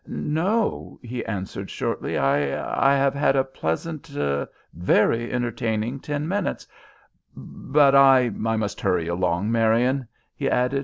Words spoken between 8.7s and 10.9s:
hurry along, Marian," he added.